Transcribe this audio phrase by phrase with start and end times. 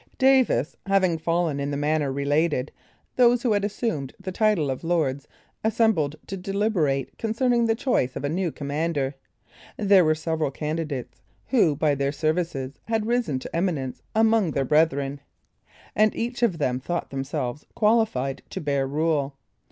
[0.17, 2.71] Davis having fallen in the manner related,
[3.17, 5.27] those who had assumed the title of Lords
[5.63, 9.13] assembled to deliberate concerning the choice of a new commander.
[9.77, 15.19] There were several candidates, who, by their services, had risen to eminence among their breathren,
[15.95, 19.35] and each of them thought themselves qualified to bear rule.